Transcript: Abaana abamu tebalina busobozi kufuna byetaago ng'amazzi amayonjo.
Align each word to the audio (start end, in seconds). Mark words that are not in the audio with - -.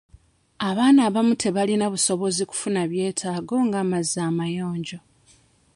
Abaana 0.69 0.99
abamu 1.07 1.33
tebalina 1.41 1.85
busobozi 1.93 2.41
kufuna 2.49 2.81
byetaago 2.91 3.55
ng'amazzi 3.67 4.17
amayonjo. 4.29 4.99